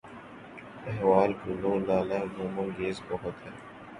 احوال 0.87 1.31
گل 1.41 1.63
و 1.65 1.73
لالہ 1.87 2.19
غم 2.33 2.55
انگیز 2.59 2.97
بہت 3.09 3.35
ہے 3.45 3.51